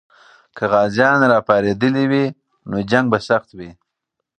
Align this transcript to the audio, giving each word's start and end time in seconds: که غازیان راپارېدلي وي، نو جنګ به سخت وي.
که 0.57 0.63
غازیان 0.71 1.21
راپارېدلي 1.33 2.05
وي، 2.11 2.25
نو 2.69 2.77
جنګ 2.91 3.05
به 3.11 3.19
سخت 3.29 3.49
وي. 3.57 3.71